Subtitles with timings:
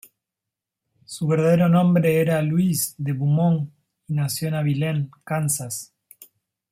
[1.05, 3.69] Su verdadero nombre era Louis de Beaumont,
[4.07, 5.93] y nació en Abilene, Kansas.